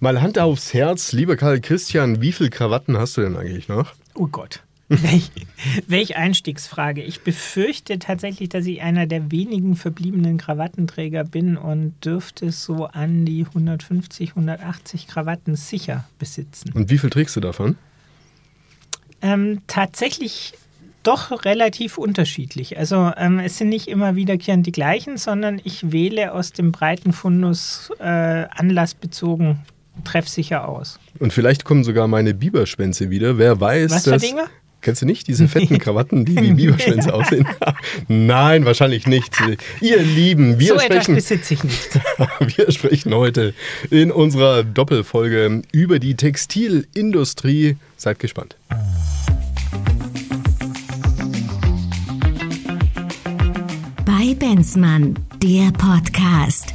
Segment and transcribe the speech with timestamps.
[0.00, 3.94] Mal Hand aufs Herz, lieber Karl Christian, wie viele Krawatten hast du denn eigentlich noch?
[4.14, 4.62] Oh Gott.
[4.88, 5.32] Welch,
[5.86, 7.02] welch Einstiegsfrage.
[7.02, 13.26] Ich befürchte tatsächlich, dass ich einer der wenigen verbliebenen Krawattenträger bin und dürfte so an
[13.26, 16.72] die 150, 180 Krawatten sicher besitzen.
[16.72, 17.76] Und wie viel trägst du davon?
[19.20, 20.54] Ähm, tatsächlich
[21.02, 22.78] doch relativ unterschiedlich.
[22.78, 27.12] Also ähm, es sind nicht immer wiederkehrend die gleichen, sondern ich wähle aus dem breiten
[27.12, 29.58] Fundus äh, anlassbezogen
[30.04, 30.98] treffsicher aus.
[31.18, 33.38] Und vielleicht kommen sogar meine Biberschwänze wieder.
[33.38, 34.44] Wer weiß, Was für dass Dinge?
[34.80, 37.48] Kennst du nicht diese fetten Krawatten, die wie Biberschwänze aussehen?
[38.06, 39.34] Nein, wahrscheinlich nicht.
[39.80, 42.00] Ihr Lieben, wir so etwas sprechen, besitze ich nicht.
[42.56, 43.54] wir sprechen heute
[43.90, 47.76] in unserer Doppelfolge über die Textilindustrie.
[47.96, 48.56] Seid gespannt.
[54.04, 56.72] Bei Benzmann, der Podcast.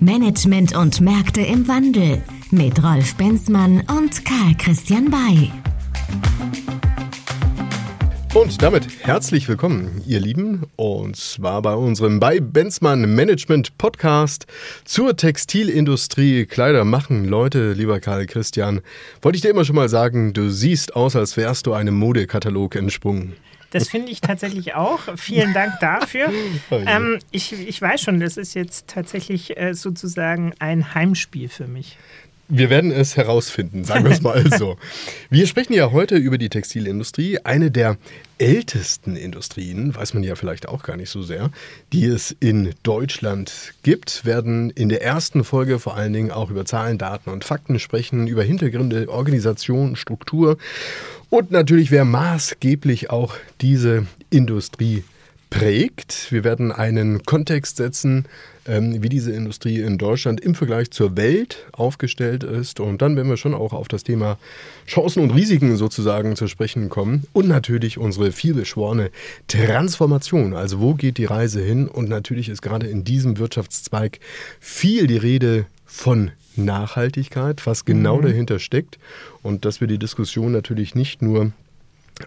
[0.00, 5.50] Management und Märkte im Wandel mit Rolf Benzmann und Karl Christian Bay.
[8.34, 14.46] Und damit herzlich willkommen, ihr Lieben, und zwar bei unserem bei Benzmann Management Podcast
[14.84, 16.46] zur Textilindustrie.
[16.46, 18.80] Kleider machen Leute, lieber Karl Christian.
[19.22, 22.74] Wollte ich dir immer schon mal sagen, du siehst aus, als wärst du einem Modekatalog
[22.74, 23.34] entsprungen.
[23.74, 25.00] Das finde ich tatsächlich auch.
[25.16, 26.32] Vielen Dank dafür.
[26.86, 31.98] Ähm, ich, ich weiß schon, das ist jetzt tatsächlich äh, sozusagen ein Heimspiel für mich.
[32.48, 34.76] Wir werden es herausfinden, sagen wir es mal so.
[35.30, 37.96] Wir sprechen ja heute über die Textilindustrie, eine der
[38.36, 41.50] ältesten Industrien, weiß man ja vielleicht auch gar nicht so sehr,
[41.92, 46.66] die es in Deutschland gibt, werden in der ersten Folge vor allen Dingen auch über
[46.66, 50.58] Zahlen, Daten und Fakten sprechen, über Hintergründe, Organisation, Struktur
[51.30, 55.04] und natürlich, wer maßgeblich auch diese Industrie
[55.54, 56.32] prägt.
[56.32, 58.24] Wir werden einen Kontext setzen,
[58.66, 62.80] ähm, wie diese Industrie in Deutschland im Vergleich zur Welt aufgestellt ist.
[62.80, 64.36] Und dann werden wir schon auch auf das Thema
[64.86, 67.28] Chancen und Risiken sozusagen zu sprechen kommen.
[67.32, 69.10] Und natürlich unsere vielbeschworene
[69.46, 70.54] Transformation.
[70.54, 71.86] Also wo geht die Reise hin?
[71.86, 74.18] Und natürlich ist gerade in diesem Wirtschaftszweig
[74.58, 78.22] viel die Rede von Nachhaltigkeit, was genau mhm.
[78.22, 78.98] dahinter steckt.
[79.42, 81.52] Und dass wir die Diskussion natürlich nicht nur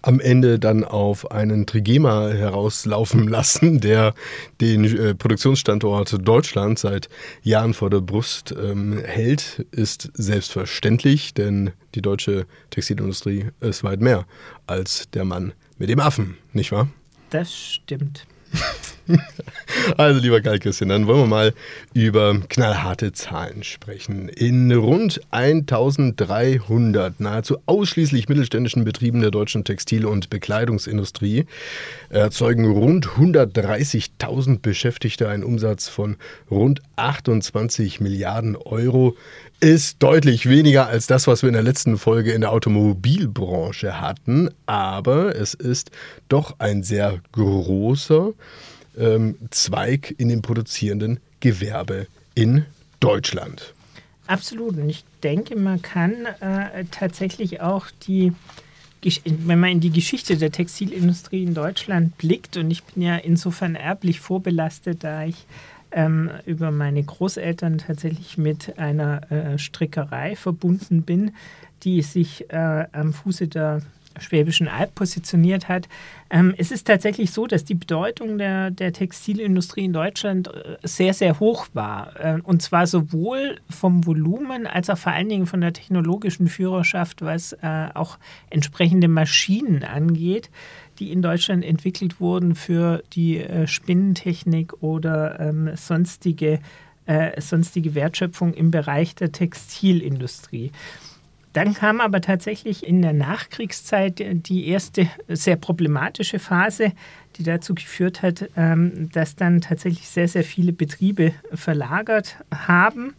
[0.02, 4.14] am Ende dann auf einen Trigema herauslaufen lassen, der
[4.59, 7.09] den äh, Produktionsstandort Deutschland seit
[7.42, 14.25] Jahren vor der Brust ähm, hält, ist selbstverständlich, denn die deutsche Textilindustrie ist weit mehr
[14.68, 16.90] als der Mann mit dem Affen, nicht wahr?
[17.30, 18.25] Das stimmt.
[19.97, 21.53] Also, lieber Karl Christian, dann wollen wir mal
[21.94, 24.28] über knallharte Zahlen sprechen.
[24.30, 31.46] In rund 1300 nahezu ausschließlich mittelständischen Betrieben der deutschen Textil- und Bekleidungsindustrie
[32.09, 36.18] erzeugen rund 130.000 Beschäftigte einen Umsatz von
[36.50, 39.16] rund 28 Milliarden Euro.
[39.59, 44.51] Ist deutlich weniger als das, was wir in der letzten Folge in der Automobilbranche hatten,
[44.68, 45.90] aber es ist
[46.29, 48.34] doch ein sehr großer
[49.00, 52.66] ähm, Zweig in dem produzierenden Gewerbe in
[53.00, 53.73] Deutschland.
[54.28, 54.78] Absolut.
[54.78, 58.34] Und ich denke, man kann äh, tatsächlich auch die,
[59.25, 63.74] wenn man in die Geschichte der Textilindustrie in Deutschland blickt, und ich bin ja insofern
[63.74, 65.47] erblich vorbelastet, da ich
[65.92, 71.31] ähm, über meine Großeltern tatsächlich mit einer äh, Strickerei verbunden bin,
[71.84, 73.81] die sich äh, am Fuße der
[74.20, 75.88] Schwäbischen Alb positioniert hat.
[76.30, 81.14] Ähm, es ist tatsächlich so, dass die Bedeutung der, der Textilindustrie in Deutschland äh, sehr,
[81.14, 82.14] sehr hoch war.
[82.19, 87.22] Äh, und zwar sowohl vom Volumen als auch vor allen Dingen von der technologischen Führerschaft,
[87.22, 88.18] was äh, auch
[88.50, 90.50] entsprechende Maschinen angeht,
[91.00, 96.59] die in Deutschland entwickelt wurden für die äh, Spinnentechnik oder ähm, sonstige,
[97.06, 100.72] äh, sonstige Wertschöpfung im Bereich der Textilindustrie.
[101.53, 106.91] Dann kam aber tatsächlich in der Nachkriegszeit die erste sehr problematische Phase,
[107.38, 113.16] die dazu geführt hat, ähm, dass dann tatsächlich sehr, sehr viele Betriebe verlagert haben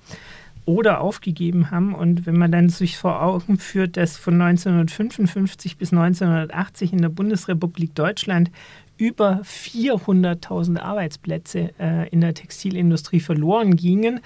[0.69, 1.95] oder aufgegeben haben.
[1.95, 7.09] Und wenn man dann sich vor Augen führt, dass von 1955 bis 1980 in der
[7.09, 8.51] Bundesrepublik Deutschland
[8.99, 14.21] über 400.000 Arbeitsplätze äh, in der Textilindustrie verloren gingen,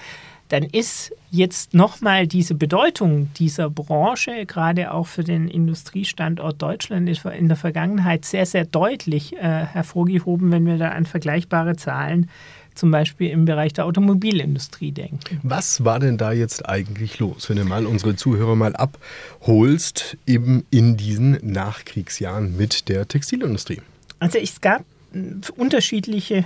[0.49, 7.49] dann ist jetzt nochmal diese Bedeutung dieser Branche, gerade auch für den Industriestandort Deutschland, in
[7.49, 12.29] der Vergangenheit sehr, sehr deutlich äh, hervorgehoben, wenn wir da an vergleichbare Zahlen
[12.75, 15.41] zum Beispiel im Bereich der Automobilindustrie denken.
[15.43, 20.65] Was war denn da jetzt eigentlich los, wenn du mal unsere Zuhörer mal abholst, eben
[20.71, 23.81] in diesen Nachkriegsjahren mit der Textilindustrie?
[24.19, 24.85] Also es gab
[25.56, 26.44] unterschiedliche,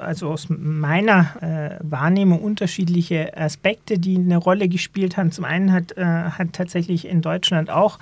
[0.00, 5.32] also aus meiner äh, Wahrnehmung unterschiedliche Aspekte, die eine Rolle gespielt haben.
[5.32, 7.98] Zum einen hat, äh, hat tatsächlich in Deutschland auch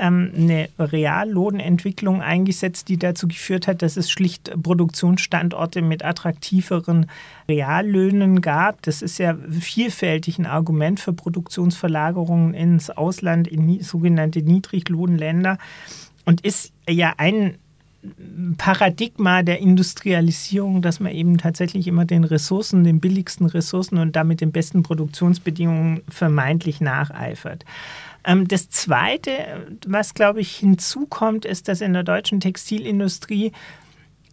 [0.00, 7.10] ähm, eine Reallohnentwicklung eingesetzt, die dazu geführt hat, dass es schlicht Produktionsstandorte mit attraktiveren
[7.48, 8.82] Reallöhnen gab.
[8.82, 15.58] Das ist ja vielfältig ein Argument für Produktionsverlagerungen ins Ausland, in sogenannte Niedriglohnländer
[16.24, 17.58] und ist ja ein
[18.58, 24.40] Paradigma der Industrialisierung, dass man eben tatsächlich immer den Ressourcen, den billigsten Ressourcen und damit
[24.40, 27.64] den besten Produktionsbedingungen vermeintlich nacheifert.
[28.24, 33.52] Ähm, das Zweite, was, glaube ich, hinzukommt, ist, dass in der deutschen Textilindustrie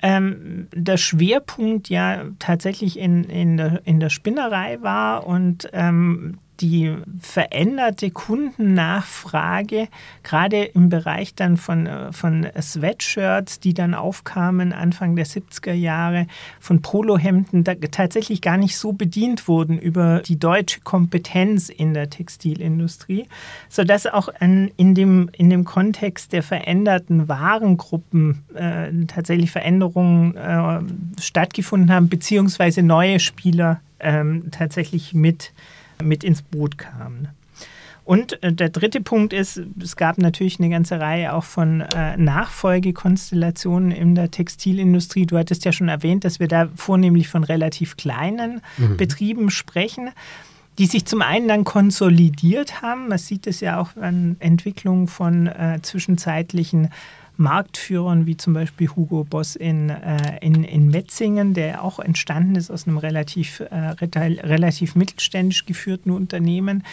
[0.01, 6.95] ähm, der Schwerpunkt ja tatsächlich in, in, der, in der Spinnerei war und ähm, die
[7.19, 9.87] veränderte Kundennachfrage,
[10.23, 16.27] gerade im Bereich dann von, äh, von Sweatshirts, die dann aufkamen Anfang der 70er Jahre,
[16.59, 22.09] von Polohemden, da tatsächlich gar nicht so bedient wurden über die deutsche Kompetenz in der
[22.09, 23.27] Textilindustrie,
[23.69, 30.79] sodass auch in, in, dem, in dem Kontext der veränderten Warengruppen äh, tatsächlich Veränderungen äh,
[31.21, 35.51] stattgefunden haben, beziehungsweise neue Spieler ähm, tatsächlich mit
[36.03, 37.27] mit ins Boot kam.
[38.05, 42.15] Und äh, der dritte Punkt ist, es gab natürlich eine ganze Reihe auch von äh,
[42.15, 45.25] Nachfolgekonstellationen in der Textilindustrie.
[45.25, 48.97] Du hattest ja schon erwähnt, dass wir da vornehmlich von relativ kleinen mhm.
[48.97, 50.11] Betrieben sprechen,
[50.77, 53.07] die sich zum einen dann konsolidiert haben.
[53.07, 56.89] Man sieht es ja auch an Entwicklungen von äh, zwischenzeitlichen
[57.37, 62.71] Marktführern wie zum Beispiel Hugo Boss in, äh, in, in Metzingen, der auch entstanden ist
[62.71, 66.83] aus einem relativ, äh, relativ mittelständisch geführten Unternehmen.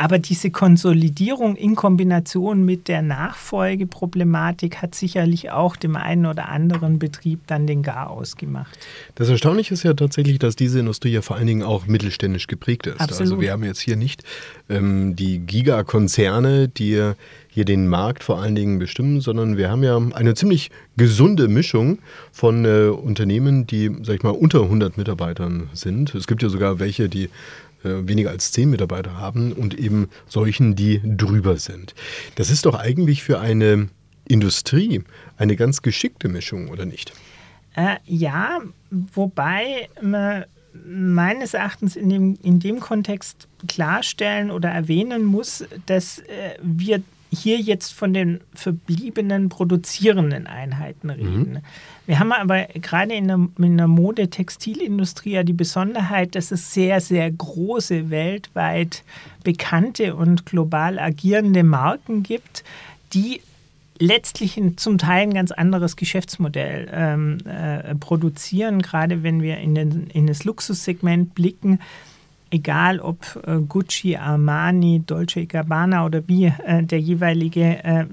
[0.00, 6.98] Aber diese Konsolidierung in Kombination mit der Nachfolgeproblematik hat sicherlich auch dem einen oder anderen
[6.98, 8.78] Betrieb dann den Garaus gemacht.
[9.16, 12.86] Das Erstaunliche ist ja tatsächlich, dass diese Industrie ja vor allen Dingen auch mittelständisch geprägt
[12.86, 12.98] ist.
[12.98, 13.20] Absolut.
[13.20, 14.24] Also wir haben jetzt hier nicht
[14.70, 17.12] ähm, die Gigakonzerne, die
[17.48, 21.98] hier den Markt vor allen Dingen bestimmen, sondern wir haben ja eine ziemlich gesunde Mischung
[22.32, 26.14] von äh, Unternehmen, die, sag ich mal, unter 100 Mitarbeitern sind.
[26.14, 27.28] Es gibt ja sogar welche, die
[27.82, 31.94] weniger als 10 Mitarbeiter haben und eben solchen, die drüber sind.
[32.34, 33.88] Das ist doch eigentlich für eine
[34.28, 35.02] Industrie
[35.36, 37.12] eine ganz geschickte Mischung, oder nicht?
[37.74, 38.60] Äh, ja,
[38.90, 40.44] wobei man
[40.86, 47.58] meines Erachtens in dem, in dem Kontext klarstellen oder erwähnen muss, dass äh, wir hier
[47.58, 51.12] jetzt von den verbliebenen produzierenden Einheiten mhm.
[51.12, 51.52] reden.
[51.52, 51.58] Mhm.
[52.06, 57.00] Wir haben aber gerade in der, in der Mode-Textilindustrie ja die Besonderheit, dass es sehr,
[57.00, 59.04] sehr große, weltweit
[59.44, 62.64] bekannte und global agierende Marken gibt,
[63.12, 63.40] die
[64.00, 69.74] letztlich ein, zum Teil ein ganz anderes Geschäftsmodell ähm, äh, produzieren, gerade wenn wir in,
[69.74, 71.78] den, in das Luxussegment blicken
[72.50, 78.04] egal ob äh, Gucci, Armani, Dolce Gabbana oder wie äh, der jeweilige äh,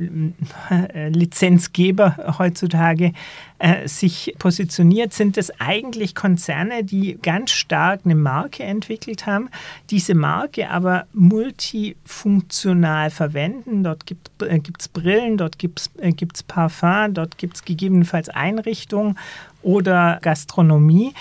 [0.69, 3.13] äh Lizenzgeber heutzutage
[3.60, 9.50] äh, sich positioniert, sind es eigentlich Konzerne, die ganz stark eine Marke entwickelt haben,
[9.89, 13.83] diese Marke aber multifunktional verwenden.
[13.83, 19.18] Dort gibt es äh, Brillen, dort gibt es Parfum, dort gibt es gegebenenfalls Einrichtungen
[19.63, 21.13] oder Gastronomie.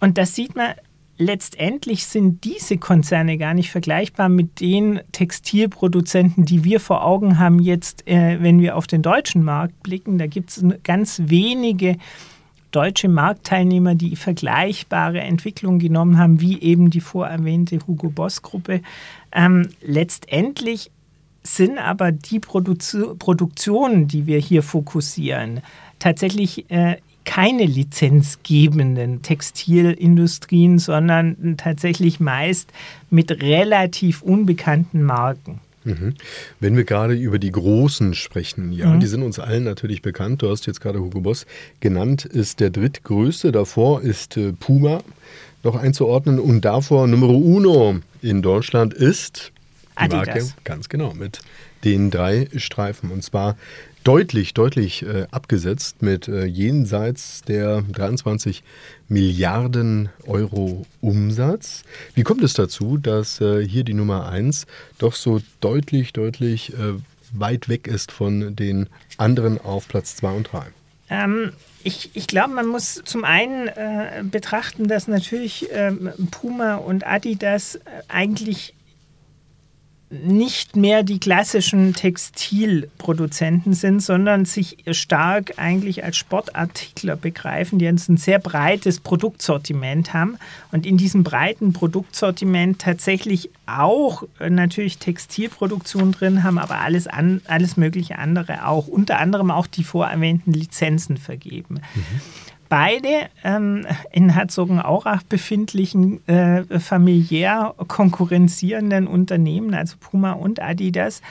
[0.00, 0.74] Und das sieht man
[1.18, 7.58] letztendlich sind diese Konzerne gar nicht vergleichbar mit den Textilproduzenten, die wir vor Augen haben
[7.58, 10.18] jetzt, äh, wenn wir auf den deutschen Markt blicken.
[10.18, 11.96] Da gibt es ganz wenige
[12.70, 18.82] deutsche Marktteilnehmer, die vergleichbare Entwicklungen genommen haben, wie eben die vorerwähnte Hugo Boss Gruppe.
[19.32, 20.90] Ähm, letztendlich
[21.42, 22.74] sind aber die Produ
[23.18, 25.62] Produktionen, die wir hier fokussieren,
[25.98, 32.72] tatsächlich äh, keine lizenzgebenden Textilindustrien, sondern tatsächlich meist
[33.10, 35.60] mit relativ unbekannten Marken.
[35.84, 36.14] Mhm.
[36.58, 39.00] Wenn wir gerade über die Großen sprechen, ja, mhm.
[39.00, 40.40] die sind uns allen natürlich bekannt.
[40.40, 41.44] Du hast jetzt gerade Hugo Boss
[41.80, 43.52] genannt, ist der drittgrößte.
[43.52, 45.02] Davor ist äh, Puma
[45.62, 49.52] noch einzuordnen und davor Numero Uno in Deutschland ist
[49.98, 50.26] die Adidas.
[50.26, 51.40] Marke, ganz genau, mit
[51.84, 53.10] den drei Streifen.
[53.10, 53.56] Und zwar
[54.04, 58.62] deutlich, deutlich äh, abgesetzt mit äh, jenseits der 23
[59.08, 61.84] Milliarden Euro Umsatz.
[62.14, 64.66] Wie kommt es dazu, dass äh, hier die Nummer 1
[64.98, 66.94] doch so deutlich, deutlich äh,
[67.32, 70.66] weit weg ist von den anderen auf Platz 2 und 3?
[71.10, 71.52] Ähm,
[71.84, 77.76] ich, ich glaube, man muss zum einen äh, betrachten, dass natürlich ähm, Puma und Adidas
[77.76, 78.74] äh, eigentlich
[80.10, 88.08] nicht mehr die klassischen Textilproduzenten sind, sondern sich stark eigentlich als Sportartikler begreifen, die jetzt
[88.08, 90.38] ein sehr breites Produktsortiment haben
[90.72, 97.76] und in diesem breiten Produktsortiment tatsächlich auch natürlich Textilproduktion drin haben, aber alles, an, alles
[97.76, 101.80] mögliche andere auch, unter anderem auch die vorerwähnten Lizenzen vergeben.
[101.94, 111.22] Mhm beide ähm, in Herzogenaurach befindlichen äh, familiär konkurrenzierenden Unternehmen, also Puma und Adidas,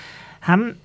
[0.41, 0.75] haben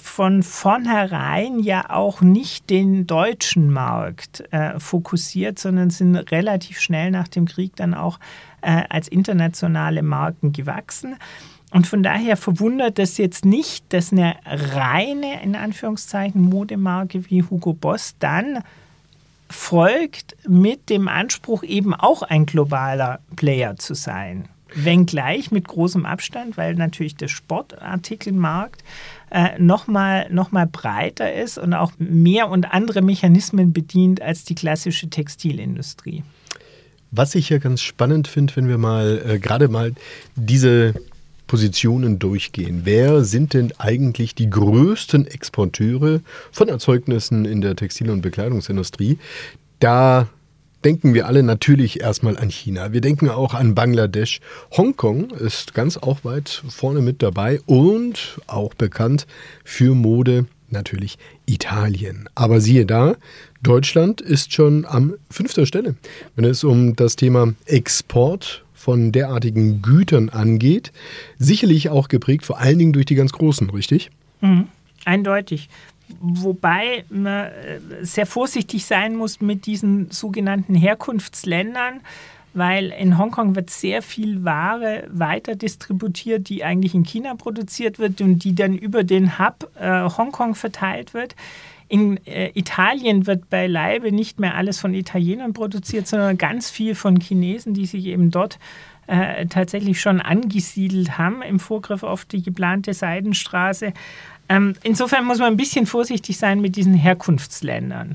[0.00, 7.28] von vornherein ja auch nicht den deutschen Markt äh, fokussiert, sondern sind relativ schnell nach
[7.28, 8.18] dem Krieg dann auch
[8.62, 11.16] äh, als internationale Marken gewachsen.
[11.72, 17.72] Und von daher verwundert es jetzt nicht, dass eine reine, in Anführungszeichen, Modemarke wie Hugo
[17.72, 18.62] Boss dann
[19.52, 24.48] folgt mit dem Anspruch, eben auch ein globaler Player zu sein.
[24.74, 28.82] Wenngleich mit großem Abstand, weil natürlich der Sportartikelmarkt
[29.30, 34.54] äh, nochmal noch mal breiter ist und auch mehr und andere Mechanismen bedient als die
[34.54, 36.22] klassische Textilindustrie.
[37.10, 39.92] Was ich ja ganz spannend finde, wenn wir mal äh, gerade mal
[40.34, 40.94] diese
[41.52, 42.80] Positionen durchgehen.
[42.84, 49.18] Wer sind denn eigentlich die größten Exporteure von Erzeugnissen in der Textil- und Bekleidungsindustrie?
[49.78, 50.28] Da
[50.82, 52.94] denken wir alle natürlich erstmal an China.
[52.94, 54.40] Wir denken auch an Bangladesch.
[54.74, 59.26] Hongkong ist ganz auch weit vorne mit dabei und auch bekannt
[59.62, 62.30] für Mode natürlich Italien.
[62.34, 63.16] Aber siehe da,
[63.62, 65.96] Deutschland ist schon am fünfter Stelle,
[66.34, 70.90] wenn es um das Thema Export von derartigen Gütern angeht.
[71.38, 74.10] Sicherlich auch geprägt vor allen Dingen durch die ganz Großen, richtig?
[74.40, 74.66] Mhm,
[75.04, 75.68] eindeutig.
[76.20, 82.00] Wobei man äh, sehr vorsichtig sein muss mit diesen sogenannten Herkunftsländern,
[82.54, 88.20] weil in Hongkong wird sehr viel Ware weiter distributiert, die eigentlich in China produziert wird
[88.20, 91.36] und die dann über den Hub äh, Hongkong verteilt wird.
[91.92, 97.20] In äh, Italien wird beileibe nicht mehr alles von Italienern produziert, sondern ganz viel von
[97.20, 98.58] Chinesen, die sich eben dort
[99.08, 103.92] äh, tatsächlich schon angesiedelt haben im Vorgriff auf die geplante Seidenstraße.
[104.48, 108.14] Ähm, insofern muss man ein bisschen vorsichtig sein mit diesen Herkunftsländern.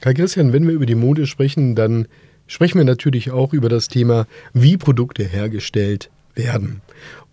[0.00, 2.08] Karl Christian, wenn wir über die Mode sprechen, dann
[2.48, 6.80] sprechen wir natürlich auch über das Thema, wie Produkte hergestellt werden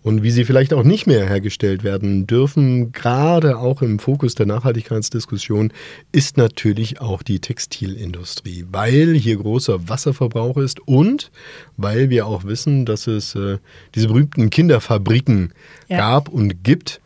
[0.04, 4.46] und wie sie vielleicht auch nicht mehr hergestellt werden dürfen, gerade auch im Fokus der
[4.46, 5.72] Nachhaltigkeitsdiskussion,
[6.12, 11.32] ist natürlich auch die Textilindustrie, weil hier großer Wasserverbrauch ist und
[11.78, 13.58] weil wir auch wissen, dass es äh,
[13.96, 15.54] diese berühmten Kinderfabriken
[15.88, 15.98] ja.
[15.98, 17.00] gab und gibt,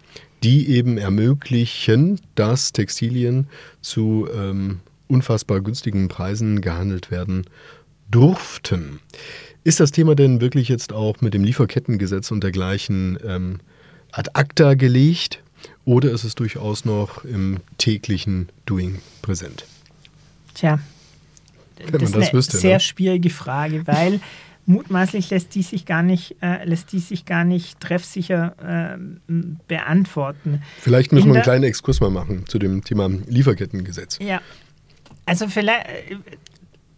[0.44, 3.48] die eben ermöglichen, dass Textilien
[3.82, 7.46] zu ähm, unfassbar günstigen Preisen gehandelt werden
[8.10, 9.00] durften.
[9.64, 13.60] Ist das Thema denn wirklich jetzt auch mit dem Lieferkettengesetz und dergleichen ähm,
[14.12, 15.44] ad acta gelegt
[15.86, 19.66] oder ist es durchaus noch im täglichen Doing präsent?
[20.54, 20.80] Tja,
[21.78, 22.80] das, das ist eine wüsste, sehr ne?
[22.80, 24.20] schwierige Frage, weil
[24.66, 29.34] mutmaßlich lässt die sich gar nicht, äh, lässt die sich gar nicht treffsicher äh,
[29.68, 30.62] beantworten.
[30.80, 34.20] Vielleicht müssen In wir einen kleinen Exkurs mal machen zu dem Thema Lieferkettengesetz.
[34.22, 34.42] Ja.
[35.26, 35.88] Also vielleicht,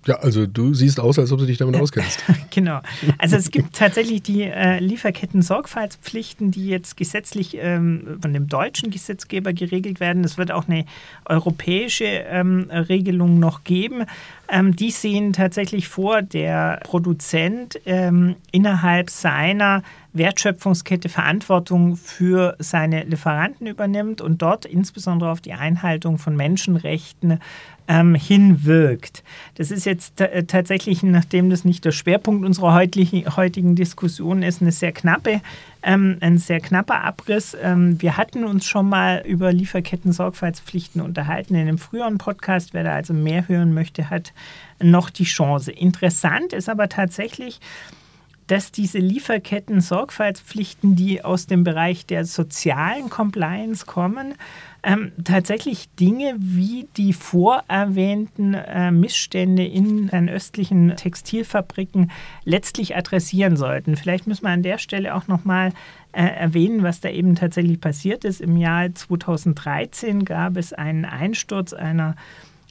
[0.05, 2.23] ja, also du siehst aus, als ob du dich damit auskennst.
[2.49, 2.79] genau.
[3.17, 9.53] Also es gibt tatsächlich die äh, Lieferketten-Sorgfaltspflichten, die jetzt gesetzlich ähm, von dem deutschen Gesetzgeber
[9.53, 10.23] geregelt werden.
[10.23, 10.85] Es wird auch eine
[11.25, 14.05] europäische ähm, Regelung noch geben.
[14.47, 23.67] Ähm, die sehen tatsächlich vor, der Produzent ähm, innerhalb seiner Wertschöpfungskette Verantwortung für seine Lieferanten
[23.67, 27.39] übernimmt und dort insbesondere auf die Einhaltung von Menschenrechten
[27.89, 29.23] ähm, hinwirkt.
[29.55, 34.71] Das ist jetzt äh, tatsächlich, nachdem das nicht der Schwerpunkt unserer heutigen, Diskussion ist, eine
[34.71, 35.41] sehr knappe,
[35.81, 37.57] ähm, ein sehr knapper Abriss.
[37.61, 42.73] Ähm, wir hatten uns schon mal über Lieferketten-Sorgfaltspflichten unterhalten in einem früheren Podcast.
[42.73, 44.33] Wer da also mehr hören möchte, hat
[44.81, 45.71] noch die Chance.
[45.71, 47.59] Interessant ist aber tatsächlich,
[48.49, 54.33] dass diese Lieferketten-Sorgfaltspflichten, die aus dem Bereich der sozialen Compliance kommen,
[54.81, 62.09] ähm, tatsächlich Dinge wie die vorerwähnten äh, Missstände in den östlichen Textilfabriken
[62.43, 63.95] letztlich adressieren sollten.
[63.95, 65.71] Vielleicht müssen wir an der Stelle auch nochmal
[66.11, 68.41] äh, erwähnen, was da eben tatsächlich passiert ist.
[68.41, 72.15] Im Jahr 2013 gab es einen Einsturz einer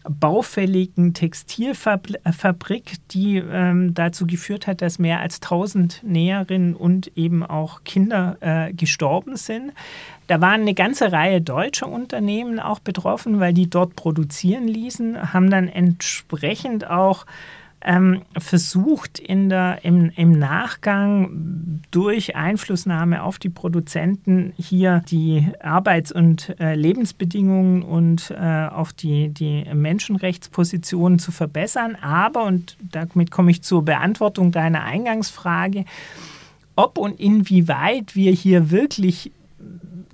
[0.09, 7.85] baufälligen Textilfabrik, die ähm, dazu geführt hat, dass mehr als 1000 Näherinnen und eben auch
[7.85, 9.73] Kinder äh, gestorben sind.
[10.27, 15.51] Da waren eine ganze Reihe deutscher Unternehmen auch betroffen, weil die dort produzieren ließen, haben
[15.51, 17.27] dann entsprechend auch
[17.81, 26.11] ähm, versucht in der, im, im Nachgang durch Einflussnahme auf die Produzenten hier die Arbeits-
[26.11, 31.97] und äh, Lebensbedingungen und äh, auch die, die Menschenrechtspositionen zu verbessern.
[32.01, 35.85] Aber, und damit komme ich zur Beantwortung deiner Eingangsfrage,
[36.75, 39.33] ob und inwieweit wir hier wirklich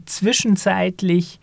[0.07, 1.41] zwischenzeitlich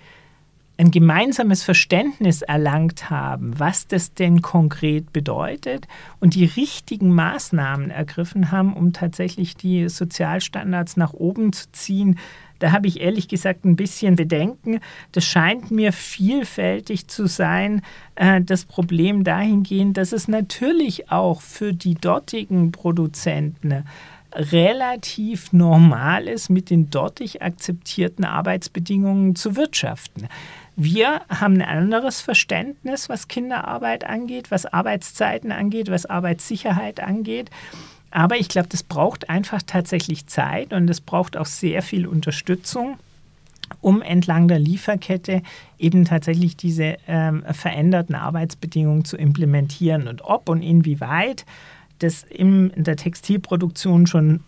[0.78, 5.88] ein gemeinsames Verständnis erlangt haben, was das denn konkret bedeutet
[6.20, 12.18] und die richtigen Maßnahmen ergriffen haben, um tatsächlich die Sozialstandards nach oben zu ziehen,
[12.62, 14.80] da habe ich ehrlich gesagt ein bisschen Bedenken.
[15.14, 17.82] Das scheint mir vielfältig zu sein.
[18.14, 23.84] Äh, das Problem dahingehend, dass es natürlich auch für die dortigen Produzenten
[24.34, 30.28] relativ normal ist, mit den dortig akzeptierten Arbeitsbedingungen zu wirtschaften.
[30.84, 37.52] Wir haben ein anderes Verständnis, was Kinderarbeit angeht, was Arbeitszeiten angeht, was Arbeitssicherheit angeht.
[38.10, 42.98] Aber ich glaube, das braucht einfach tatsächlich Zeit und es braucht auch sehr viel Unterstützung,
[43.80, 45.44] um entlang der Lieferkette
[45.78, 50.08] eben tatsächlich diese ähm, veränderten Arbeitsbedingungen zu implementieren.
[50.08, 51.46] Und ob und inwieweit
[52.00, 54.40] das in der Textilproduktion schon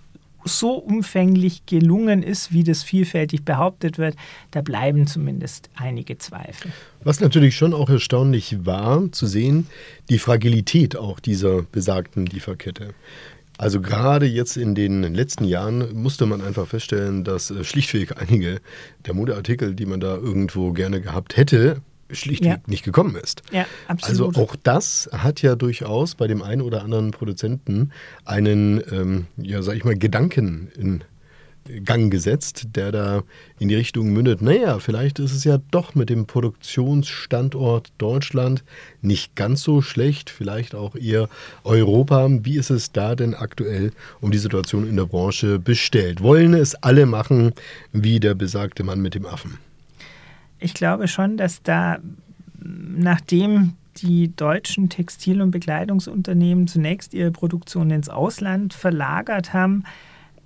[0.46, 4.16] so umfänglich gelungen ist, wie das vielfältig behauptet wird,
[4.52, 6.72] da bleiben zumindest einige Zweifel.
[7.04, 9.68] Was natürlich schon auch erstaunlich war, zu sehen,
[10.10, 12.94] die Fragilität auch dieser besagten Lieferkette.
[13.58, 18.60] Also gerade jetzt in den letzten Jahren musste man einfach feststellen, dass äh, schlichtweg einige
[19.06, 21.82] der Modeartikel, die man da irgendwo gerne gehabt hätte,
[22.14, 22.58] schlichtweg ja.
[22.68, 23.44] nicht gekommen ist.
[23.52, 24.36] Ja, absolut.
[24.36, 27.92] Also auch das hat ja durchaus bei dem einen oder anderen Produzenten
[28.26, 31.04] einen, ähm, ja, sag ich mal, Gedanken in
[31.86, 33.24] Gang gesetzt, der da
[33.58, 38.64] in die Richtung mündet, naja, vielleicht ist es ja doch mit dem Produktionsstandort Deutschland
[39.02, 41.30] nicht ganz so schlecht, vielleicht auch eher
[41.64, 42.28] Europa.
[42.30, 46.22] Wie ist es da denn aktuell um die Situation in der Branche bestellt?
[46.22, 47.54] Wollen es alle machen,
[47.94, 49.58] wie der besagte Mann mit dem Affen?
[50.64, 52.00] Ich glaube schon, dass da,
[52.64, 59.84] nachdem die deutschen Textil- und Bekleidungsunternehmen zunächst ihre Produktion ins Ausland verlagert haben,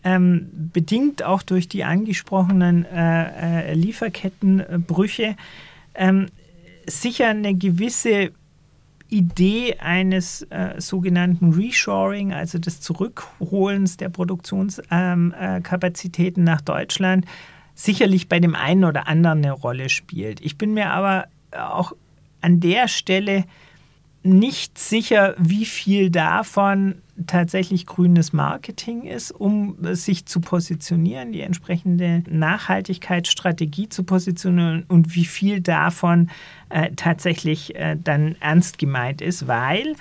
[0.03, 5.35] ähm, bedingt auch durch die angesprochenen äh, äh, Lieferkettenbrüche,
[5.95, 6.27] ähm,
[6.87, 8.31] sicher eine gewisse
[9.09, 17.25] Idee eines äh, sogenannten Reshoring, also des Zurückholens der Produktionskapazitäten ähm, äh, nach Deutschland,
[17.77, 20.41] sicherlich bei dem einen oder anderen eine Rolle spielt.
[20.41, 21.93] Ich bin mir aber auch
[22.41, 23.45] an der Stelle
[24.23, 26.95] nicht sicher, wie viel davon
[27.27, 35.25] tatsächlich grünes Marketing ist, um sich zu positionieren, die entsprechende Nachhaltigkeitsstrategie zu positionieren und wie
[35.25, 36.29] viel davon
[36.69, 39.95] äh, tatsächlich äh, dann ernst gemeint ist, weil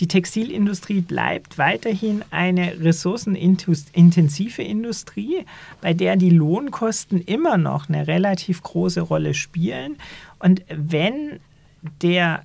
[0.00, 5.44] die Textilindustrie bleibt weiterhin eine ressourcenintensive Industrie,
[5.80, 9.96] bei der die Lohnkosten immer noch eine relativ große Rolle spielen.
[10.40, 11.38] Und wenn
[12.02, 12.42] der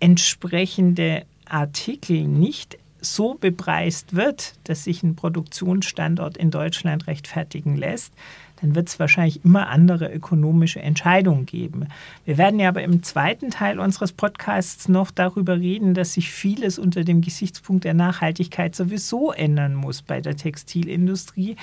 [0.00, 8.12] entsprechende Artikel nicht so bepreist wird, dass sich ein Produktionsstandort in Deutschland rechtfertigen lässt,
[8.60, 11.86] dann wird es wahrscheinlich immer andere ökonomische Entscheidungen geben.
[12.24, 16.78] Wir werden ja aber im zweiten Teil unseres Podcasts noch darüber reden, dass sich vieles
[16.78, 21.56] unter dem Gesichtspunkt der Nachhaltigkeit sowieso ändern muss bei der Textilindustrie,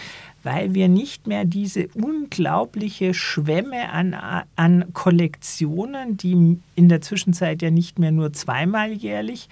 [0.43, 4.15] weil wir nicht mehr diese unglaubliche Schwemme an,
[4.56, 9.49] an Kollektionen, die in der Zwischenzeit ja nicht mehr nur zweimal jährlich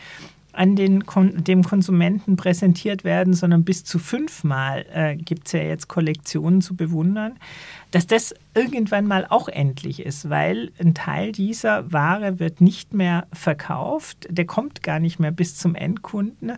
[0.53, 1.03] an den,
[1.37, 6.75] dem Konsumenten präsentiert werden, sondern bis zu fünfmal äh, gibt es ja jetzt Kollektionen zu
[6.75, 7.33] bewundern,
[7.91, 13.27] dass das irgendwann mal auch endlich ist, weil ein Teil dieser Ware wird nicht mehr
[13.33, 16.53] verkauft, der kommt gar nicht mehr bis zum Endkunden.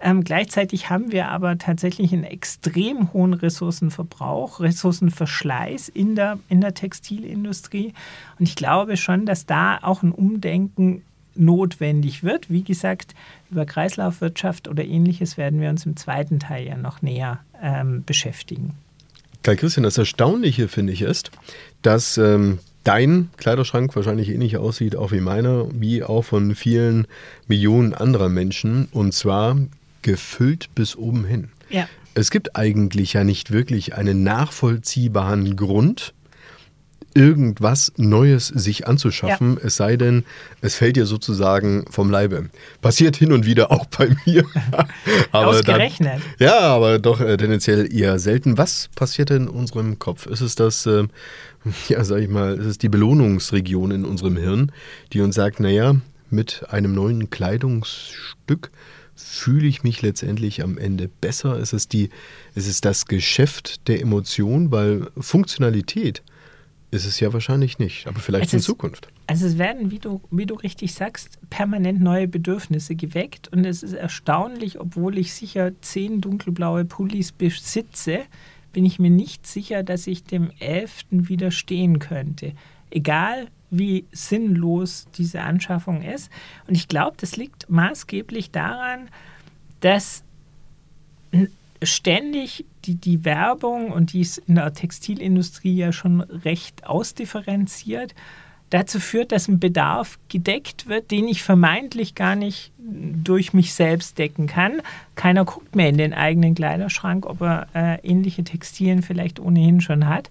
[0.00, 6.74] Ähm, gleichzeitig haben wir aber tatsächlich einen extrem hohen Ressourcenverbrauch, Ressourcenverschleiß in der, in der
[6.74, 7.94] Textilindustrie.
[8.38, 11.02] Und ich glaube schon, dass da auch ein Umdenken
[11.36, 12.50] notwendig wird.
[12.50, 13.14] Wie gesagt,
[13.50, 18.74] über Kreislaufwirtschaft oder ähnliches werden wir uns im zweiten Teil ja noch näher ähm, beschäftigen.
[19.42, 21.30] Kai Christian, das Erstaunliche finde ich ist,
[21.82, 27.06] dass ähm, dein Kleiderschrank wahrscheinlich ähnlich aussieht, auch wie meiner, wie auch von vielen
[27.46, 29.56] Millionen anderer Menschen und zwar
[30.02, 31.48] gefüllt bis oben hin.
[31.68, 31.88] Ja.
[32.14, 36.13] Es gibt eigentlich ja nicht wirklich einen nachvollziehbaren Grund,
[37.14, 39.66] irgendwas Neues sich anzuschaffen, ja.
[39.66, 40.24] es sei denn,
[40.60, 42.50] es fällt dir sozusagen vom Leibe.
[42.82, 44.44] Passiert hin und wieder auch bei mir.
[45.32, 46.20] aber Ausgerechnet.
[46.38, 48.58] Dann, ja, aber doch äh, tendenziell eher selten.
[48.58, 50.26] Was passiert denn in unserem Kopf?
[50.26, 51.04] Ist es das, äh,
[51.88, 54.72] ja, sag ich mal, ist es die Belohnungsregion in unserem Hirn,
[55.12, 55.96] die uns sagt, naja,
[56.30, 58.70] mit einem neuen Kleidungsstück
[59.16, 61.58] fühle ich mich letztendlich am Ende besser?
[61.58, 62.10] Ist es, die,
[62.54, 64.72] ist es das Geschäft der Emotion?
[64.72, 66.22] Weil Funktionalität
[66.94, 69.08] ist es ja wahrscheinlich nicht, aber vielleicht es in ist, Zukunft.
[69.26, 73.82] Also es werden, wie du, wie du richtig sagst, permanent neue Bedürfnisse geweckt und es
[73.82, 78.20] ist erstaunlich, obwohl ich sicher zehn dunkelblaue Pullis besitze,
[78.72, 82.52] bin ich mir nicht sicher, dass ich dem elften widerstehen könnte.
[82.90, 86.30] Egal wie sinnlos diese Anschaffung ist.
[86.68, 89.08] Und ich glaube, das liegt maßgeblich daran,
[89.80, 90.22] dass
[91.86, 98.14] ständig die, die Werbung, und die ist in der Textilindustrie ja schon recht ausdifferenziert,
[98.70, 104.18] dazu führt, dass ein Bedarf gedeckt wird, den ich vermeintlich gar nicht durch mich selbst
[104.18, 104.82] decken kann.
[105.14, 110.08] Keiner guckt mehr in den eigenen Kleiderschrank, ob er äh, ähnliche Textilien vielleicht ohnehin schon
[110.08, 110.30] hat,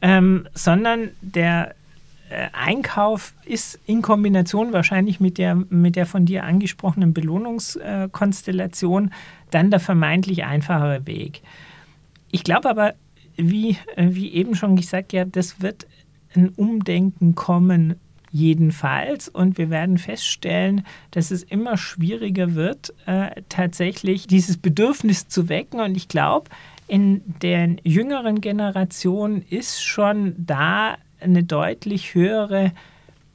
[0.00, 1.74] ähm, sondern der
[2.52, 9.12] Einkauf ist in Kombination wahrscheinlich mit der, mit der von dir angesprochenen Belohnungskonstellation
[9.50, 11.42] dann der vermeintlich einfachere Weg.
[12.30, 12.94] Ich glaube aber,
[13.36, 15.86] wie, äh, wie eben schon gesagt, ja, das wird
[16.34, 17.96] ein Umdenken kommen,
[18.30, 19.28] jedenfalls.
[19.28, 25.80] Und wir werden feststellen, dass es immer schwieriger wird, äh, tatsächlich dieses Bedürfnis zu wecken.
[25.80, 26.50] Und ich glaube,
[26.86, 32.72] in der jüngeren Generation ist schon da eine deutlich höhere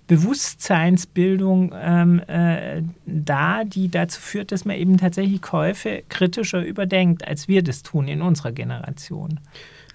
[0.07, 7.47] Bewusstseinsbildung ähm, äh, da, die dazu führt, dass man eben tatsächlich Käufe kritischer überdenkt, als
[7.47, 9.39] wir das tun in unserer Generation.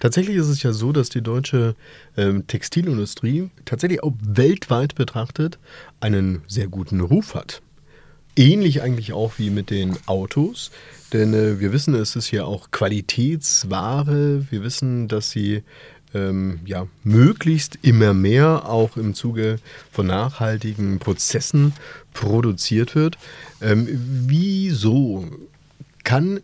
[0.01, 1.75] Tatsächlich ist es ja so, dass die deutsche
[2.17, 5.59] ähm, Textilindustrie tatsächlich auch weltweit betrachtet
[5.99, 7.61] einen sehr guten Ruf hat.
[8.35, 10.71] Ähnlich eigentlich auch wie mit den Autos,
[11.13, 14.45] denn äh, wir wissen, es ist ja auch Qualitätsware.
[14.49, 15.63] Wir wissen, dass sie
[16.13, 19.57] ähm, ja, möglichst immer mehr auch im Zuge
[19.91, 21.73] von nachhaltigen Prozessen
[22.13, 23.17] produziert wird.
[23.61, 23.87] Ähm,
[24.27, 25.27] wieso
[26.03, 26.39] kann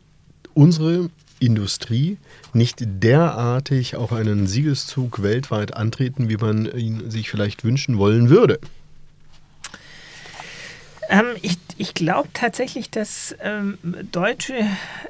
[0.54, 2.18] unsere Industrie
[2.54, 8.60] nicht derartig auch einen Siegeszug weltweit antreten, wie man ihn sich vielleicht wünschen wollen würde?
[11.18, 13.78] Ähm, ich ich glaube tatsächlich, dass ähm,
[14.12, 14.56] deutsche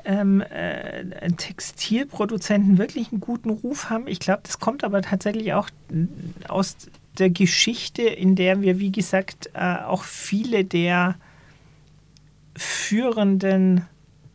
[0.04, 4.08] ähm, äh, Textilproduzenten wirklich einen guten Ruf haben.
[4.08, 6.08] Ich glaube, das kommt aber tatsächlich auch äh,
[6.50, 6.76] aus
[7.18, 11.16] der Geschichte, in der wir, wie gesagt, äh, auch viele der
[12.58, 13.86] führenden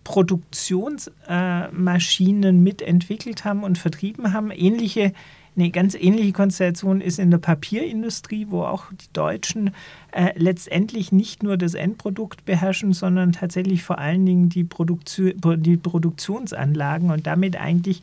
[0.04, 4.50] Produktionsmaschinen äh, mitentwickelt haben und vertrieben haben.
[4.50, 5.12] Ähnliche
[5.56, 9.74] eine ganz ähnliche Konstellation ist in der Papierindustrie, wo auch die Deutschen
[10.12, 15.76] äh, letztendlich nicht nur das Endprodukt beherrschen, sondern tatsächlich vor allen Dingen die, Produktion, die
[15.76, 18.00] Produktionsanlagen und damit eigentlich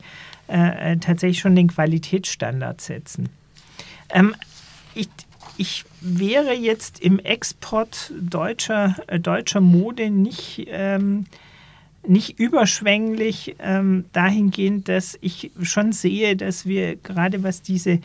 [0.48, 3.28] äh, äh, tatsächlich schon den Qualitätsstandard setzen.
[4.10, 4.34] Ähm,
[4.94, 5.08] ich,
[5.56, 11.26] ich wäre jetzt im Export deutscher, äh, deutscher Mode nicht ähm,
[12.06, 18.00] nicht überschwänglich ähm, dahingehend, dass ich schon sehe, dass wir gerade was diese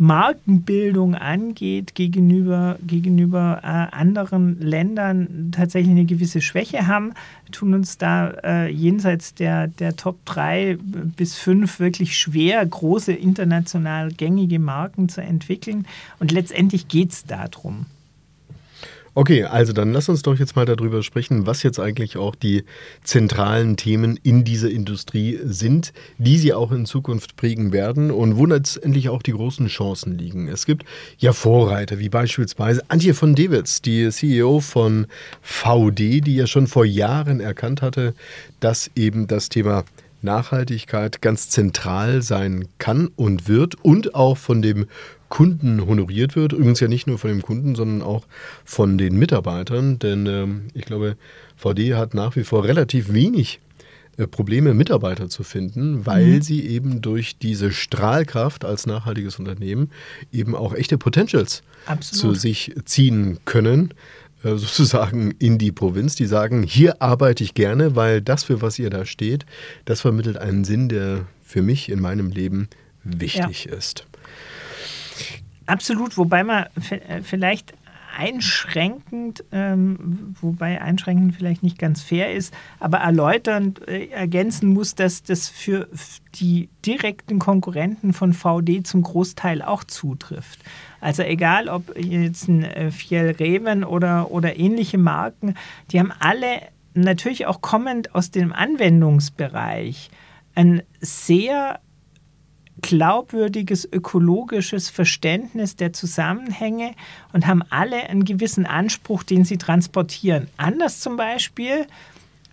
[0.00, 7.12] Markenbildung angeht gegenüber, gegenüber äh, anderen Ländern tatsächlich eine gewisse Schwäche haben,
[7.52, 14.10] tun uns da äh, jenseits der, der Top 3 bis 5 wirklich schwer, große international
[14.10, 15.86] gängige Marken zu entwickeln.
[16.18, 17.84] Und letztendlich geht es darum.
[19.14, 22.64] Okay, also dann lass uns doch jetzt mal darüber sprechen, was jetzt eigentlich auch die
[23.02, 28.46] zentralen Themen in dieser Industrie sind, die sie auch in Zukunft prägen werden und wo
[28.46, 30.46] letztendlich auch die großen Chancen liegen.
[30.46, 30.84] Es gibt
[31.18, 35.06] ja Vorreiter, wie beispielsweise Antje von Dewitz, die CEO von
[35.42, 38.14] VD, die ja schon vor Jahren erkannt hatte,
[38.60, 39.84] dass eben das Thema
[40.22, 44.86] Nachhaltigkeit ganz zentral sein kann und wird und auch von dem
[45.30, 46.52] Kunden honoriert wird.
[46.52, 48.26] Übrigens ja nicht nur von dem Kunden, sondern auch
[48.66, 49.98] von den Mitarbeitern.
[49.98, 51.16] Denn ähm, ich glaube,
[51.56, 53.60] VD hat nach wie vor relativ wenig
[54.18, 56.42] äh, Probleme, Mitarbeiter zu finden, weil mhm.
[56.42, 59.90] sie eben durch diese Strahlkraft als nachhaltiges Unternehmen
[60.32, 62.34] eben auch echte Potentials Absolut.
[62.34, 63.94] zu sich ziehen können
[64.42, 68.78] äh, sozusagen in die Provinz, die sagen, hier arbeite ich gerne, weil das, für was
[68.78, 69.46] ihr da steht,
[69.84, 72.68] das vermittelt einen Sinn, der für mich in meinem Leben
[73.04, 73.76] wichtig ja.
[73.76, 74.06] ist.
[75.66, 77.74] Absolut, wobei man äh, vielleicht
[78.16, 85.22] einschränkend, ähm, wobei einschränkend vielleicht nicht ganz fair ist, aber erläuternd äh, ergänzen muss, dass
[85.22, 85.88] das für
[86.34, 90.60] die direkten Konkurrenten von VD zum Großteil auch zutrifft.
[91.00, 95.54] Also egal, ob jetzt ein äh, Fiel Reven oder, oder ähnliche Marken,
[95.90, 96.62] die haben alle
[96.94, 100.10] natürlich auch kommend aus dem Anwendungsbereich
[100.54, 101.80] ein sehr
[102.82, 106.92] glaubwürdiges ökologisches Verständnis der Zusammenhänge
[107.32, 110.48] und haben alle einen gewissen Anspruch, den sie transportieren.
[110.56, 111.86] Anders zum Beispiel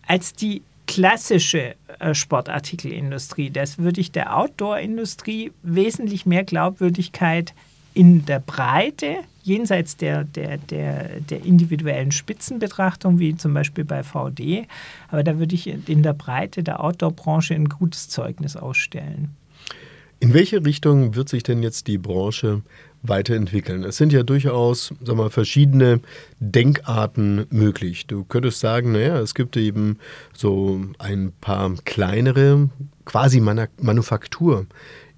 [0.06, 3.50] als die klassische äh, Sportartikelindustrie.
[3.50, 7.54] Das würde ich der Outdoor-Industrie wesentlich mehr Glaubwürdigkeit
[7.94, 14.68] in der Breite, jenseits der, der, der, der individuellen Spitzenbetrachtung, wie zum Beispiel bei VD,
[15.10, 19.36] aber da würde ich in der Breite der Outdoor-Branche ein gutes Zeugnis ausstellen.
[20.20, 22.64] In welche Richtung wird sich denn jetzt die Branche
[23.04, 23.84] weiterentwickeln?
[23.84, 26.00] Es sind ja durchaus sag mal, verschiedene
[26.40, 28.08] Denkarten möglich.
[28.08, 30.00] Du könntest sagen, naja, es gibt eben
[30.34, 32.70] so ein paar kleinere,
[33.06, 34.66] quasi Manufaktur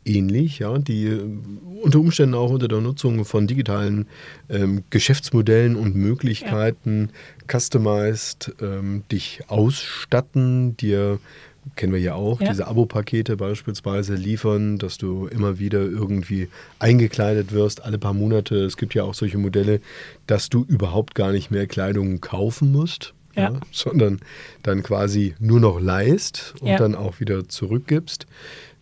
[0.06, 1.18] ähnlich, ja, die
[1.82, 4.08] unter Umständen auch unter der Nutzung von digitalen
[4.50, 7.48] ähm, Geschäftsmodellen und Möglichkeiten ja.
[7.48, 11.20] customized ähm, dich ausstatten, dir
[11.76, 12.50] kennen wir ja auch, ja.
[12.50, 18.64] diese Abo-Pakete beispielsweise liefern, dass du immer wieder irgendwie eingekleidet wirst, alle paar Monate.
[18.66, 19.82] Es gibt ja auch solche Modelle,
[20.28, 23.54] dass du überhaupt gar nicht mehr Kleidung kaufen musst, ja.
[23.72, 24.20] Sondern
[24.64, 28.26] dann quasi nur noch leist und dann auch wieder zurückgibst.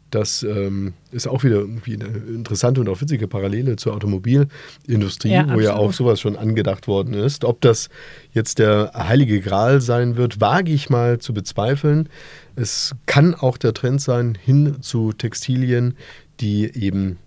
[0.10, 5.54] Das ähm, ist auch wieder irgendwie eine interessante und auch witzige Parallele zur Automobilindustrie, ja,
[5.54, 7.44] wo ja auch sowas schon angedacht worden ist.
[7.44, 7.90] Ob das
[8.32, 12.08] jetzt der heilige Gral sein wird, wage ich mal zu bezweifeln.
[12.56, 15.98] Es kann auch der Trend sein hin zu Textilien,
[16.40, 17.18] die eben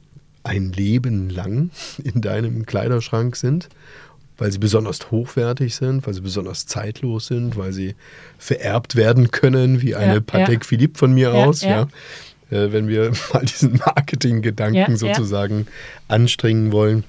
[0.42, 1.70] ein Leben lang
[2.02, 3.68] in deinem Kleiderschrank sind
[4.40, 7.94] weil sie besonders hochwertig sind, weil sie besonders zeitlos sind, weil sie
[8.38, 10.66] vererbt werden können, wie eine ja, Patek ja.
[10.66, 11.60] Philippe von mir ja, aus.
[11.60, 11.88] Ja
[12.50, 15.66] äh, wenn wir mal diesen Marketing-Gedanken ja, sozusagen ja.
[16.08, 17.04] anstrengen wollen.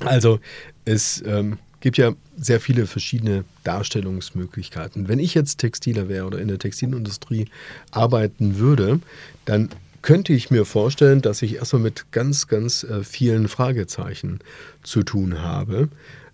[0.00, 0.40] Also
[0.84, 5.08] es ähm, gibt ja sehr viele verschiedene Darstellungsmöglichkeiten.
[5.08, 7.46] Wenn ich jetzt Textiler wäre oder in der Textilindustrie
[7.90, 9.00] arbeiten würde,
[9.44, 9.70] dann
[10.02, 14.40] könnte ich mir vorstellen, dass ich erstmal mit ganz, ganz äh, vielen Fragezeichen
[14.82, 15.88] zu tun habe,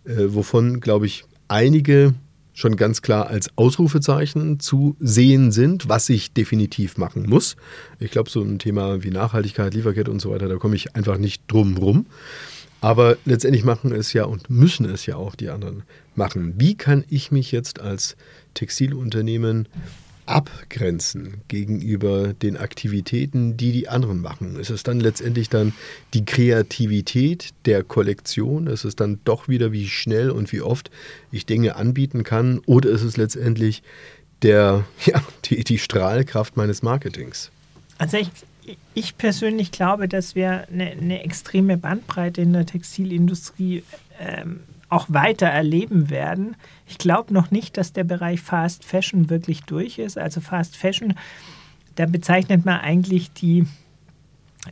[0.04, 2.14] äh, wovon, glaube ich, einige
[2.60, 7.56] schon ganz klar als Ausrufezeichen zu sehen sind, was ich definitiv machen muss.
[7.98, 11.18] Ich glaube, so ein Thema wie Nachhaltigkeit, Lieferkette und so weiter, da komme ich einfach
[11.18, 12.06] nicht drum rum.
[12.82, 15.82] Aber letztendlich machen es ja und müssen es ja auch die anderen
[16.14, 16.54] machen.
[16.56, 18.16] Wie kann ich mich jetzt als
[18.54, 19.68] Textilunternehmen
[20.30, 24.56] abgrenzen gegenüber den Aktivitäten, die die anderen machen?
[24.56, 25.72] Ist es dann letztendlich dann
[26.14, 28.66] die Kreativität der Kollektion?
[28.66, 30.90] Ist es dann doch wieder, wie schnell und wie oft
[31.32, 32.60] ich Dinge anbieten kann?
[32.66, 33.82] Oder ist es letztendlich
[34.42, 37.50] der, ja, die, die Strahlkraft meines Marketings?
[37.98, 38.30] Also ich,
[38.94, 43.82] ich persönlich glaube, dass wir eine, eine extreme Bandbreite in der Textilindustrie
[44.18, 46.56] ähm, auch weiter erleben werden.
[46.86, 50.18] Ich glaube noch nicht, dass der Bereich Fast Fashion wirklich durch ist.
[50.18, 51.14] Also Fast Fashion,
[51.94, 53.66] da bezeichnet man eigentlich die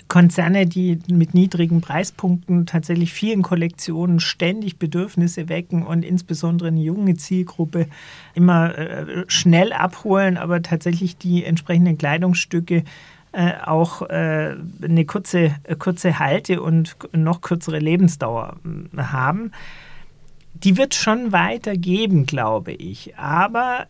[0.06, 7.16] Konzerne, die mit niedrigen Preispunkten tatsächlich vielen Kollektionen ständig Bedürfnisse wecken und insbesondere eine junge
[7.16, 7.86] Zielgruppe
[8.34, 12.84] immer äh, schnell abholen, aber tatsächlich die entsprechenden Kleidungsstücke
[13.32, 18.56] äh, auch äh, eine kurze, kurze Halte und noch kürzere Lebensdauer
[18.94, 19.52] äh, haben
[20.64, 23.16] die wird schon weitergeben, glaube ich.
[23.16, 23.86] Aber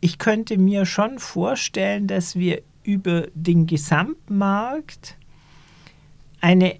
[0.00, 5.16] ich könnte mir schon vorstellen, dass wir über den Gesamtmarkt
[6.40, 6.76] eine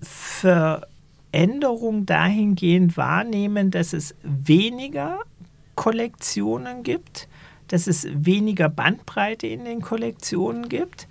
[0.00, 5.20] Veränderung dahingehend wahrnehmen, dass es weniger
[5.76, 7.28] Kollektionen gibt,
[7.68, 11.06] dass es weniger Bandbreite in den Kollektionen gibt,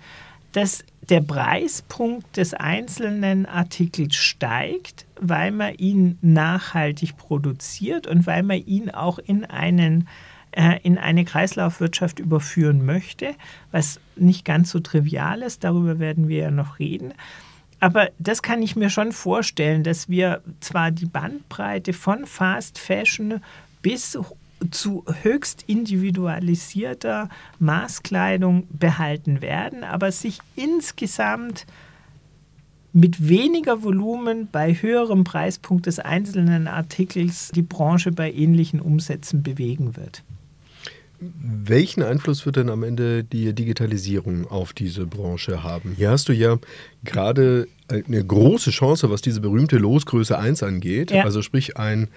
[0.56, 8.64] dass der Preispunkt des einzelnen Artikels steigt, weil man ihn nachhaltig produziert und weil man
[8.64, 10.08] ihn auch in einen
[10.52, 13.34] äh, in eine Kreislaufwirtschaft überführen möchte,
[13.70, 17.12] was nicht ganz so trivial ist, darüber werden wir ja noch reden.
[17.78, 23.42] Aber das kann ich mir schon vorstellen, dass wir zwar die Bandbreite von Fast Fashion
[23.82, 24.18] bis
[24.70, 31.66] zu höchst individualisierter Maßkleidung behalten werden, aber sich insgesamt
[32.92, 39.96] mit weniger Volumen bei höherem Preispunkt des einzelnen Artikels die Branche bei ähnlichen Umsätzen bewegen
[39.96, 40.22] wird.
[41.18, 45.94] Welchen Einfluss wird denn am Ende die Digitalisierung auf diese Branche haben?
[45.96, 46.58] Hier hast du ja
[47.04, 51.10] gerade eine große Chance, was diese berühmte Losgröße 1 angeht.
[51.10, 51.24] Ja.
[51.24, 52.08] Also sprich ein,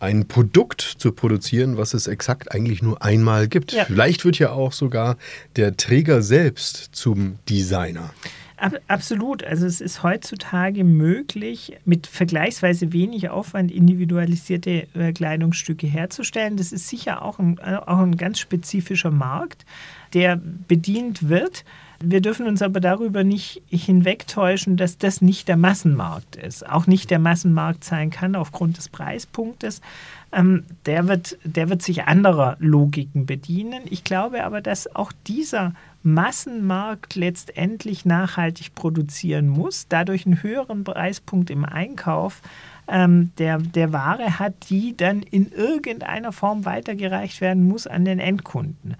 [0.00, 3.72] ein Produkt zu produzieren, was es exakt eigentlich nur einmal gibt.
[3.72, 3.84] Ja.
[3.84, 5.16] Vielleicht wird ja auch sogar
[5.56, 8.10] der Träger selbst zum Designer.
[8.88, 9.44] Absolut.
[9.44, 16.56] Also es ist heutzutage möglich, mit vergleichsweise wenig Aufwand individualisierte äh, Kleidungsstücke herzustellen.
[16.56, 19.66] Das ist sicher auch ein, auch ein ganz spezifischer Markt,
[20.14, 21.64] der bedient wird.
[22.00, 27.10] Wir dürfen uns aber darüber nicht hinwegtäuschen, dass das nicht der Massenmarkt ist, auch nicht
[27.10, 29.80] der Massenmarkt sein kann aufgrund des Preispunktes.
[30.32, 33.82] Ähm, der, wird, der wird sich anderer Logiken bedienen.
[33.88, 35.74] Ich glaube aber, dass auch dieser
[36.06, 42.42] Massenmarkt letztendlich nachhaltig produzieren muss, dadurch einen höheren Preispunkt im Einkauf
[42.86, 48.20] ähm, der, der Ware hat, die dann in irgendeiner Form weitergereicht werden muss an den
[48.20, 48.96] Endkunden.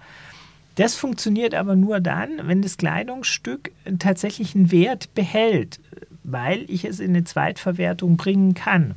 [0.75, 5.79] Das funktioniert aber nur dann, wenn das Kleidungsstück tatsächlich einen Wert behält,
[6.25, 8.95] weil ich es in eine Zweitverwertung bringen kann.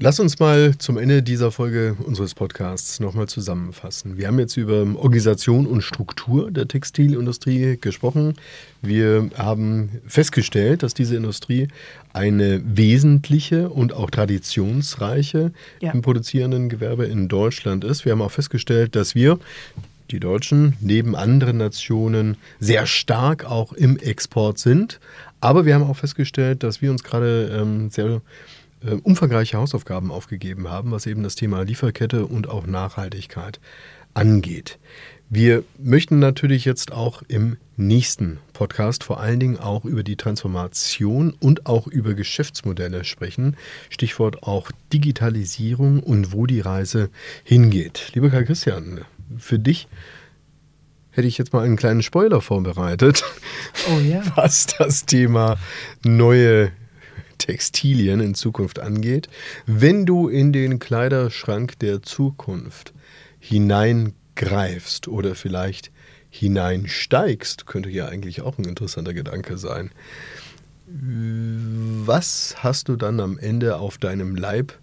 [0.00, 4.18] Lass uns mal zum Ende dieser Folge unseres Podcasts nochmal zusammenfassen.
[4.18, 8.34] Wir haben jetzt über Organisation und Struktur der Textilindustrie gesprochen.
[8.82, 11.68] Wir haben festgestellt, dass diese Industrie
[12.12, 15.92] eine wesentliche und auch traditionsreiche ja.
[15.92, 18.04] im produzierenden Gewerbe in Deutschland ist.
[18.04, 19.38] Wir haben auch festgestellt, dass wir
[20.10, 24.98] die Deutschen neben anderen Nationen sehr stark auch im Export sind.
[25.40, 28.20] Aber wir haben auch festgestellt, dass wir uns gerade ähm, sehr
[28.84, 33.60] äh, umfangreiche Hausaufgaben aufgegeben haben, was eben das Thema Lieferkette und auch Nachhaltigkeit
[34.14, 34.78] angeht.
[35.30, 41.34] Wir möchten natürlich jetzt auch im nächsten Podcast vor allen Dingen auch über die Transformation
[41.40, 43.56] und auch über Geschäftsmodelle sprechen.
[43.90, 47.10] Stichwort auch Digitalisierung und wo die Reise
[47.42, 48.12] hingeht.
[48.14, 49.00] Lieber Karl Christian,
[49.38, 49.88] für dich
[51.10, 53.24] hätte ich jetzt mal einen kleinen Spoiler vorbereitet,
[53.90, 54.22] oh, ja.
[54.36, 55.56] was das Thema
[56.04, 56.70] neue
[57.38, 59.28] Textilien in Zukunft angeht.
[59.66, 62.92] Wenn du in den Kleiderschrank der Zukunft
[63.40, 65.90] hineingreifst oder vielleicht
[66.30, 69.90] hineinsteigst, könnte ja eigentlich auch ein interessanter Gedanke sein.
[70.86, 74.78] Was hast du dann am Ende auf deinem Leib,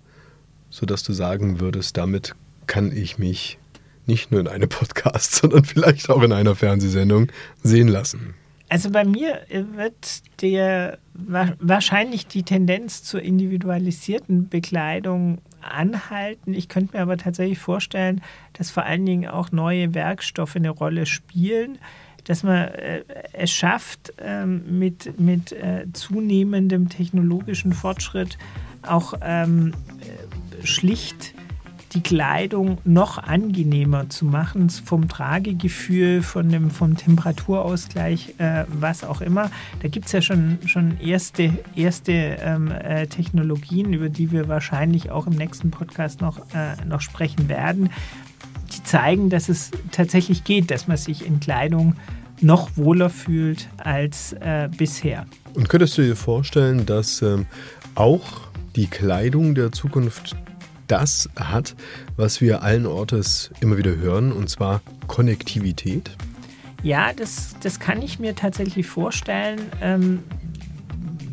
[0.69, 2.35] sodass du sagen würdest, damit
[2.67, 3.59] kann ich mich
[4.05, 7.31] nicht nur in einem Podcast, sondern vielleicht auch in einer Fernsehsendung
[7.63, 8.35] sehen lassen?
[8.71, 16.53] Also bei mir wird der wahrscheinlich die Tendenz zur individualisierten Bekleidung anhalten.
[16.53, 18.21] Ich könnte mir aber tatsächlich vorstellen,
[18.53, 21.79] dass vor allen Dingen auch neue Werkstoffe eine Rolle spielen,
[22.23, 23.03] dass man äh,
[23.33, 28.37] es schafft, ähm, mit, mit äh, zunehmendem technologischen Fortschritt
[28.83, 31.33] auch ähm, äh, schlicht
[31.93, 39.21] die Kleidung noch angenehmer zu machen, vom Tragegefühl, von dem, vom Temperaturausgleich, äh, was auch
[39.21, 39.51] immer.
[39.81, 45.11] Da gibt es ja schon, schon erste, erste ähm, äh, Technologien, über die wir wahrscheinlich
[45.11, 47.89] auch im nächsten Podcast noch, äh, noch sprechen werden,
[48.73, 51.95] die zeigen, dass es tatsächlich geht, dass man sich in Kleidung
[52.39, 55.25] noch wohler fühlt als äh, bisher.
[55.53, 57.45] Und könntest du dir vorstellen, dass ähm,
[57.95, 58.23] auch
[58.75, 60.35] die Kleidung der Zukunft
[60.91, 61.75] das hat,
[62.17, 66.11] was wir allen Ortes immer wieder hören, und zwar Konnektivität?
[66.83, 69.59] Ja, das, das kann ich mir tatsächlich vorstellen.
[69.81, 70.23] Ähm,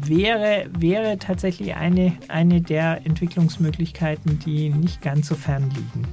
[0.00, 6.06] wäre, wäre tatsächlich eine, eine der Entwicklungsmöglichkeiten, die nicht ganz so fern liegen.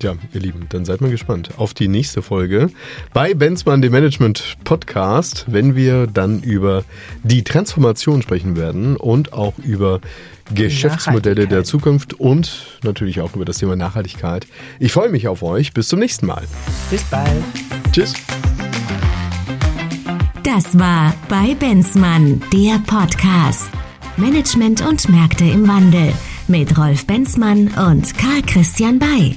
[0.00, 2.70] Ja, ihr Lieben, dann seid mal gespannt auf die nächste Folge
[3.12, 6.84] bei Benzmann, dem Management Podcast, wenn wir dann über
[7.24, 10.00] die Transformation sprechen werden und auch über
[10.54, 14.46] Geschäftsmodelle der Zukunft und natürlich auch über das Thema Nachhaltigkeit.
[14.78, 15.72] Ich freue mich auf euch.
[15.72, 16.44] Bis zum nächsten Mal.
[16.90, 17.42] Bis bald.
[17.92, 18.14] Tschüss.
[20.44, 23.68] Das war bei Benzmann, der Podcast.
[24.16, 26.12] Management und Märkte im Wandel
[26.48, 29.36] mit Rolf Benzmann und Karl Christian Bay.